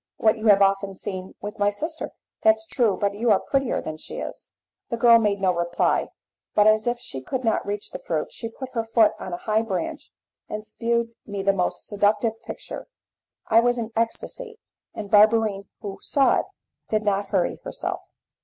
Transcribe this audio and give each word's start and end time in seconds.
"What 0.17 0.39
you 0.39 0.47
have 0.47 0.63
often 0.63 0.95
seen 0.95 1.35
with 1.41 1.59
my 1.59 1.69
sister." 1.69 2.09
"That's 2.41 2.65
true! 2.65 2.97
but 2.97 3.13
you 3.13 3.29
are 3.29 3.39
prettier 3.39 3.81
than 3.83 3.97
she 3.97 4.17
is." 4.17 4.51
The 4.89 4.97
girl 4.97 5.19
made 5.19 5.39
no 5.39 5.53
reply, 5.53 6.07
but, 6.55 6.65
as 6.65 6.87
if 6.87 6.97
she 6.97 7.21
could 7.21 7.43
not 7.43 7.63
reach 7.67 7.91
the 7.91 7.99
fruit, 7.99 8.31
she 8.31 8.49
put 8.49 8.71
her 8.73 8.83
foot 8.83 9.11
on 9.19 9.31
a 9.31 9.37
high 9.45 9.61
branch, 9.61 10.11
and 10.49 10.65
shewed 10.65 11.13
me 11.27 11.43
the 11.43 11.53
most 11.53 11.85
seductive 11.85 12.33
picture. 12.47 12.87
I 13.45 13.59
was 13.59 13.77
in 13.77 13.91
an 13.93 13.93
ecstasy, 13.95 14.57
and 14.95 15.11
Barberine, 15.11 15.69
who 15.81 15.99
saw 16.01 16.39
it, 16.39 16.45
did 16.89 17.03
not 17.03 17.27
hurry 17.27 17.59
herself. 17.63 18.01